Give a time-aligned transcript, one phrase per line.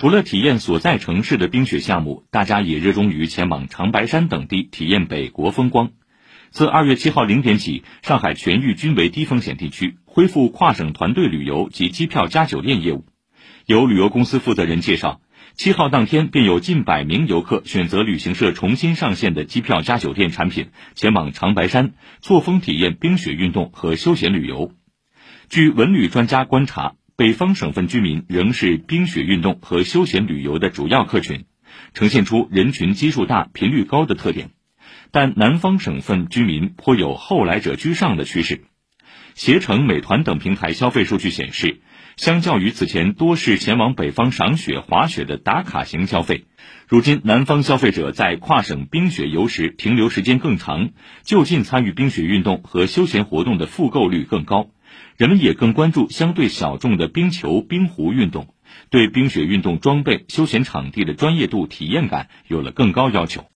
[0.00, 5.90] 除了体验所在城市的冰雪项目，大家也热衷于前往长白山等地体验北国风光。
[6.50, 13.06] 自二月七号零点起，上海全域均为低风险地区，恢复跨省团队旅游及机票加酒店业务。
[13.66, 15.20] 有旅游公司负责人介绍，
[15.54, 24.70] 七号当天便有近百名游客选择旅行社重新上线的机票加酒店产品，前往长白山错峰体验冰雪运动和休闲旅游。
[25.48, 31.46] 据文旅专家观察，北方省份居民仍是冰雪运动和休闲旅游的主要客群，
[31.92, 34.50] 呈现出人群基数大、频率高的特点。
[35.10, 38.66] 但南方省份居民颇有后来者居上的趋势。
[39.34, 41.80] 携程、美团等平台消费数据显示，
[42.16, 46.44] 相较于此前多是前往北方赏雪、滑雪的打卡型消费，
[46.86, 50.90] 如今南方消费者在跨省冰雪游时停留时间更长，
[51.24, 54.70] 就近参与冰雪运动和休闲活动的复购率更高。
[55.16, 58.54] 人们也更关注相对小众的冰球、冰壶运动，
[58.90, 63.44] 对冰雪运动装备、休闲场地的专业度、体验感有了更高要求。